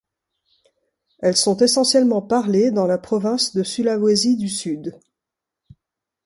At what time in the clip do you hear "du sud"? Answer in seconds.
4.35-4.99